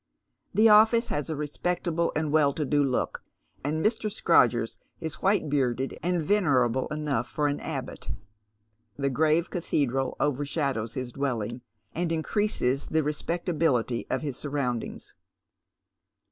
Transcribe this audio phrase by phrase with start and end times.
[0.51, 3.23] The office has a respectable and weil to do look,
[3.63, 4.11] and Mr.
[4.11, 8.09] Scrodgers is white bearded and venerable enough for an abbot.
[8.97, 11.61] The grave cathedral overshadows his dwelling,
[11.93, 15.13] and increases the respect ability of his surroundings.